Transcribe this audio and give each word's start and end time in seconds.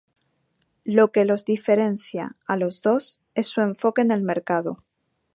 Lo 0.83 1.11
que 1.11 1.25
los 1.25 1.45
diferencia 1.45 2.35
a 2.47 2.57
los 2.57 2.81
dos 2.81 3.19
es 3.35 3.45
su 3.45 3.61
enfoque 3.61 4.01
en 4.01 4.09
el 4.09 4.23
mercado. 4.23 4.83